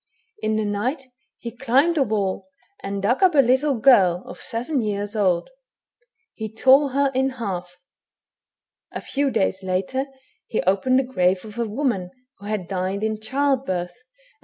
In 0.41 0.55
the 0.55 0.65
night 0.65 1.11
he 1.37 1.55
climbed 1.55 1.93
the 1.95 2.01
wall, 2.01 2.47
and 2.81 3.03
dug 3.03 3.21
up 3.21 3.35
a 3.35 3.37
little 3.37 3.75
girl 3.77 4.23
of 4.25 4.39
seven 4.41 4.81
years 4.81 5.15
old. 5.15 5.51
He 6.33 6.51
tore 6.51 6.89
her 6.93 7.11
in 7.13 7.29
half. 7.37 7.77
A 8.91 8.99
few 8.99 9.29
days 9.29 9.61
later, 9.61 10.07
he 10.47 10.63
opened 10.63 10.97
the 10.97 11.03
grave 11.03 11.45
of 11.45 11.59
a 11.59 11.67
woman 11.69 12.09
who 12.39 12.47
had 12.47 12.67
died 12.67 13.03
in 13.03 13.19
childbirth, 13.21 13.69
and 13.69 13.69
THE 13.69 13.73
HUMAN 13.75 13.89
HYiENA. 13.91 13.95